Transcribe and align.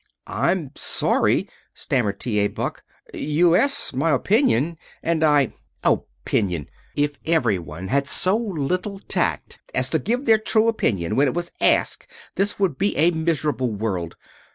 "I'm 0.25 0.71
sorry," 0.75 1.47
stammered 1.75 2.19
T. 2.19 2.39
A. 2.39 2.47
Buck. 2.47 2.83
"You 3.13 3.53
asked 3.53 3.95
my 3.95 4.09
opinion 4.09 4.79
and 5.03 5.23
I" 5.23 5.53
"Opinion! 5.83 6.69
If 6.95 7.19
every 7.23 7.59
one 7.59 7.89
had 7.89 8.07
so 8.07 8.35
little 8.35 8.97
tact 8.97 9.59
as 9.75 9.89
to 9.91 9.99
give 9.99 10.25
their 10.25 10.39
true 10.39 10.67
opinion 10.67 11.15
when 11.15 11.27
it 11.27 11.35
was 11.35 11.51
asked 11.61 12.07
this 12.33 12.57
would 12.57 12.79
be 12.79 12.97
a 12.97 13.11
miserable 13.11 13.69
world. 13.75 14.15